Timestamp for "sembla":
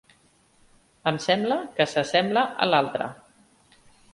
1.27-1.57